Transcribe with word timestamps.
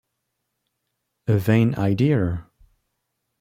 A 1.27 1.37
vain 1.37 1.75
idea! 1.75 2.47